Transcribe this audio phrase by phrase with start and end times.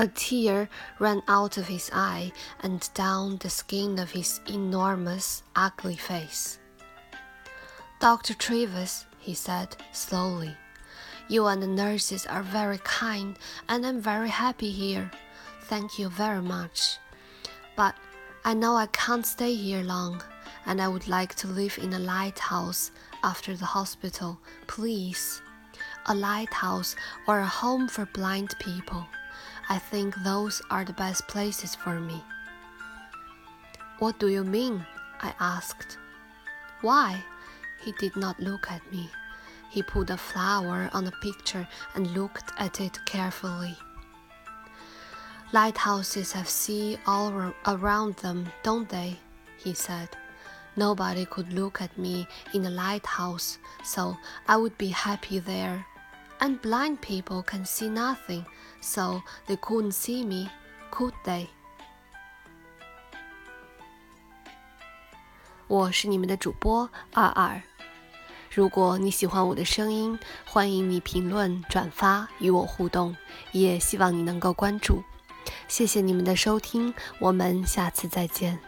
[0.00, 2.32] A tear ran out of his eye
[2.62, 6.58] and down the skin of his enormous, ugly face.
[8.00, 8.32] Dr.
[8.32, 10.56] Treves, he said slowly,
[11.28, 15.10] you and the nurses are very kind, and I'm very happy here.
[15.64, 16.96] Thank you very much.
[17.76, 17.94] But
[18.42, 20.22] I know I can't stay here long,
[20.64, 22.90] and I would like to live in a lighthouse
[23.22, 25.42] after the hospital, please.
[26.06, 26.96] A lighthouse
[27.28, 29.06] or a home for blind people.
[29.70, 32.24] I think those are the best places for me.
[34.00, 34.84] What do you mean?
[35.22, 35.96] I asked.
[36.80, 37.22] Why?
[37.80, 39.08] He did not look at me.
[39.70, 43.76] He put a flower on a picture and looked at it carefully.
[45.52, 49.20] Lighthouses have sea all around them, don't they?
[49.56, 50.08] He said.
[50.74, 54.16] Nobody could look at me in a lighthouse, so
[54.48, 55.86] I would be happy there.
[56.40, 58.44] And blind people can see nothing,
[58.80, 60.48] so they couldn't see me,
[60.90, 61.48] could they?
[65.68, 67.62] 我是你们的主播二二。
[68.50, 73.14] 如果你喜欢我的声音，欢迎你评论、转发与我互动，
[73.52, 75.04] 也希望你能够关注。
[75.68, 78.58] 谢谢你们的收听，我们下次再见。